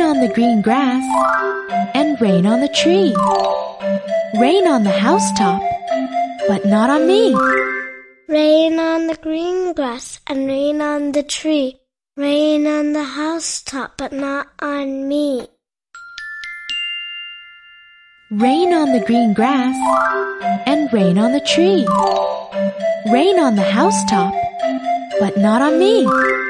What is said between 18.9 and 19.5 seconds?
the green